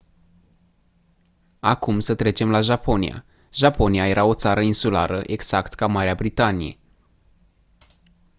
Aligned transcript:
acum 1.59 1.99
să 1.99 2.15
trecem 2.15 2.49
la 2.51 2.61
japonia 2.61 3.25
japonia 3.53 4.07
era 4.07 4.25
o 4.25 4.33
țară 4.33 4.61
insulară 4.61 5.21
exact 5.25 5.73
ca 5.73 5.87
marea 5.87 6.15
britanie 6.15 6.77